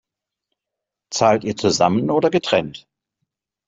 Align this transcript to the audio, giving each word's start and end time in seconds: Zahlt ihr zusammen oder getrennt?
Zahlt 1.11 1.43
ihr 1.43 1.55
zusammen 1.55 2.09
oder 2.09 2.31
getrennt? 2.31 2.87